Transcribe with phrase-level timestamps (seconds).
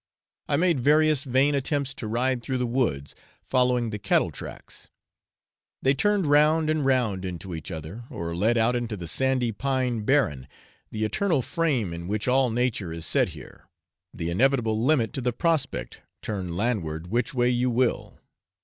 [0.49, 3.13] I made various vain attempts to ride through the woods,
[3.43, 4.89] following the cattle tracks;
[5.83, 10.01] they turned round and round into each other, or led out into the sandy pine
[10.03, 10.47] barren,
[10.89, 13.67] the eternal frame in which all nature is set here,
[14.11, 18.17] the inevitable limit to the prospect, turn landward which way you will.